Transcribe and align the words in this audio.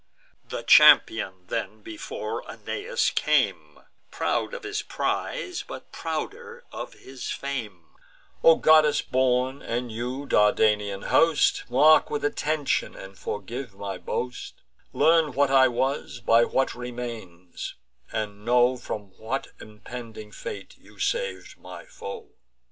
The 0.43 0.63
champion, 0.63 1.45
then, 1.45 1.83
before 1.83 2.43
Aeneas 2.49 3.11
came, 3.11 3.81
Proud 4.09 4.51
of 4.55 4.63
his 4.63 4.81
prize, 4.81 5.61
but 5.61 5.91
prouder 5.91 6.63
of 6.71 6.93
his 6.95 7.29
fame: 7.29 7.85
"O 8.43 8.55
goddess 8.55 9.03
born, 9.03 9.61
and 9.61 9.91
you, 9.91 10.25
Dardanian 10.25 11.03
host, 11.03 11.65
Mark 11.69 12.09
with 12.09 12.25
attention, 12.25 12.95
and 12.95 13.15
forgive 13.15 13.75
my 13.75 13.99
boast; 13.99 14.63
Learn 14.91 15.33
what 15.33 15.51
I 15.51 15.67
was, 15.67 16.19
by 16.19 16.45
what 16.45 16.73
remains; 16.73 17.75
and 18.11 18.43
know 18.43 18.77
From 18.77 19.11
what 19.19 19.49
impending 19.59 20.31
fate 20.31 20.79
you 20.79 20.97
sav'd 20.97 21.59
my 21.59 21.85
foe." 21.85 22.29